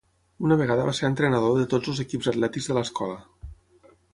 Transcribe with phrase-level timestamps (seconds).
[0.45, 3.21] Una vegada va ser entrenador de tots els equips atlètics de l'escola.